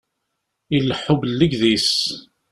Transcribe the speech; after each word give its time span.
Ileḥḥu 0.75 1.15
bellegdis. 1.21 1.91